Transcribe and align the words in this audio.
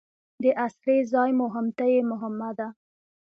د 0.41 0.43
اسرې 0.65 0.97
ځای 1.13 1.29
مو 1.37 1.45
هم 1.55 1.65
ته 1.77 1.83
یې 1.93 1.99
محمده. 2.11 2.67